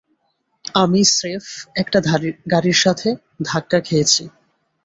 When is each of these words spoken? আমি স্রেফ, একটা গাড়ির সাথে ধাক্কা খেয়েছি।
আমি 0.75 1.01
স্রেফ, 1.07 1.45
একটা 1.75 1.99
গাড়ির 2.51 2.77
সাথে 2.83 3.09
ধাক্কা 3.43 3.79
খেয়েছি। 3.79 4.23